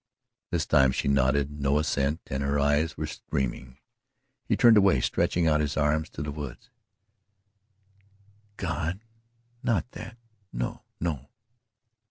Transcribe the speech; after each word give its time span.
This 0.49 0.65
time 0.65 0.91
she 0.91 1.07
nodded 1.07 1.61
no 1.61 1.77
assent 1.77 2.21
and 2.25 2.41
her 2.41 2.57
eyes 2.59 2.97
were 2.97 3.05
streaming. 3.05 3.77
He 4.47 4.57
turned 4.57 4.75
away 4.75 4.99
stretching 4.99 5.45
out 5.45 5.59
his 5.61 5.77
arms 5.77 6.09
to 6.09 6.23
the 6.23 6.31
woods. 6.31 6.71
"God! 8.57 9.01
Not 9.61 9.91
that 9.91 10.17
no 10.51 10.81
no!" 10.99 11.29